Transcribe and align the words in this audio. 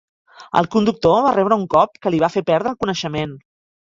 El 0.59 0.67
conductor 0.75 1.19
va 1.25 1.33
rebre 1.35 1.57
un 1.63 1.67
cop 1.75 2.01
que 2.05 2.13
li 2.15 2.21
va 2.25 2.31
fer 2.37 2.45
perdre 2.47 2.73
el 2.75 2.79
coneixement. 2.85 3.37